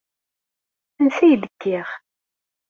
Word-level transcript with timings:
Ansa 1.01 1.25
i 1.31 1.33
d-kkiɣ? 1.41 1.87